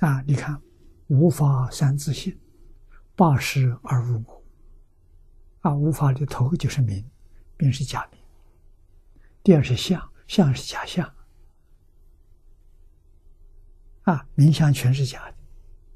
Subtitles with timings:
[0.00, 0.60] 啊，你看，
[1.06, 2.38] 无法三自性，
[3.14, 4.44] 八识而无我。
[5.60, 7.08] 啊，无法的头就是名，
[7.56, 8.20] 名是假名；
[9.42, 11.14] 第二是相，相是假相。
[14.02, 15.36] 啊，名相全是假的，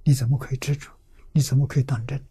[0.04, 0.90] 你怎么可以执着？
[1.32, 2.24] 你怎么可以当真？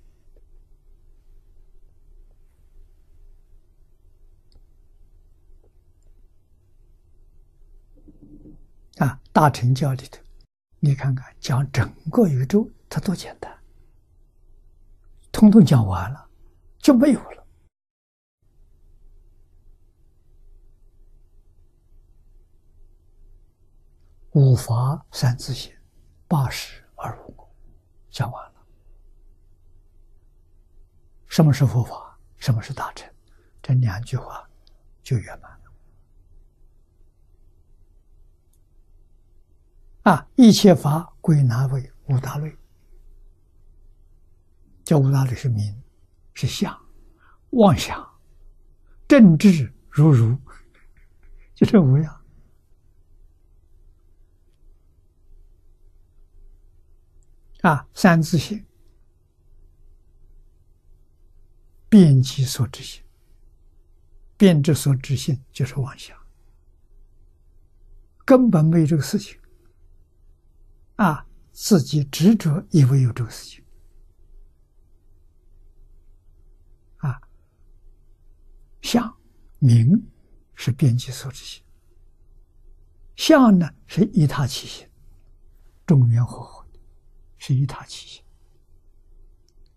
[8.97, 10.19] 啊，大乘教里头，
[10.79, 13.51] 你看看讲整个宇宙，它多简单，
[15.31, 16.29] 通通讲完了，
[16.77, 17.47] 就没有了。
[24.33, 25.75] 五法三自性，
[26.27, 27.49] 八识而无我，
[28.11, 28.53] 讲完了。
[31.27, 32.17] 什么是佛法？
[32.37, 33.11] 什么是大乘？
[33.63, 34.47] 这两句话
[35.01, 35.56] 就圆满
[40.07, 42.57] 啊，一切法归纳为五大类。
[44.85, 45.83] 这五大类是名，
[46.33, 46.73] 是相，
[47.49, 48.09] 妄想，
[49.05, 50.39] 正智如如，
[51.53, 52.21] 就这五样。
[57.63, 58.65] 啊，三自性，
[61.89, 63.03] 变其所知性，
[64.37, 66.17] 变之所知性就是妄想，
[68.23, 69.37] 根本没有这个事情。
[70.97, 73.63] 啊，自己执着以为有这个事情。
[76.97, 77.19] 啊，
[78.81, 79.17] 相
[79.57, 79.99] 名
[80.53, 81.63] 是边际所知性，
[83.15, 84.87] 相呢是一他起性，
[85.85, 86.57] 众缘和合。
[87.39, 88.23] 是一他起心，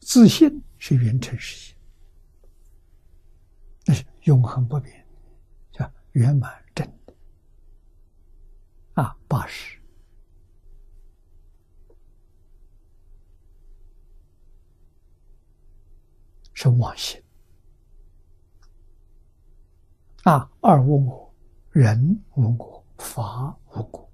[0.01, 1.77] 自信是圆成实性，
[3.85, 5.07] 那是永恒不变，
[5.71, 7.15] 叫圆满真的
[8.95, 9.80] 啊，八十
[16.63, 17.19] 是妄心
[20.25, 21.35] 啊，二无我，
[21.71, 24.11] 人无我，法无我。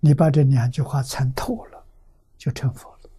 [0.00, 1.84] 你把这两句话参透了，
[2.38, 3.10] 就成佛了。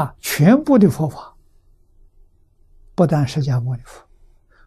[0.00, 1.36] 啊，全部的佛法，
[2.94, 4.02] 不但释迦牟尼佛，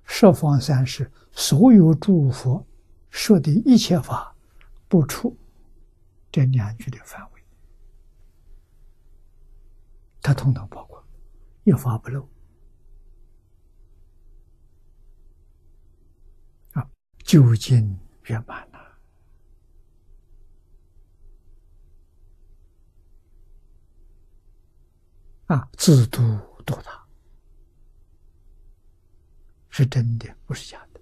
[0.04, 2.64] 十方三世所有诸佛
[3.10, 4.36] 说的一切法，
[4.88, 5.36] 不出
[6.32, 7.35] 这两句的范围，
[10.26, 11.06] 他统统包括，
[11.66, 12.28] 一发不漏。
[16.74, 18.98] 啊，究竟圆满了。
[25.46, 26.20] 啊，自度
[26.66, 27.08] 度他，
[29.70, 30.95] 是真的，不是假的。